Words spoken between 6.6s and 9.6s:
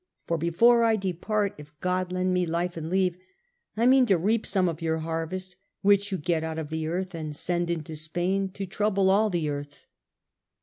the earth and send into Spain to trouble all the